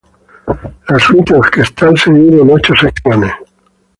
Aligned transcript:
La 0.89 0.97
suite 0.97 1.29
orquestal 1.29 1.95
se 1.95 2.09
divide 2.11 2.41
en 2.41 2.49
ocho 2.49 2.73
secciones. 2.75 3.33